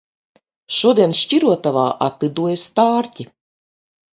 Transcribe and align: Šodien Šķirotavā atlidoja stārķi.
Šodien 0.77 1.13
Šķirotavā 1.19 1.83
atlidoja 2.07 2.59
stārķi. 2.63 3.29